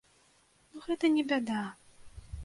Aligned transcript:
Ну, 0.71 0.81
гэта 0.85 1.11
не 1.17 1.23
бяда! 1.33 1.61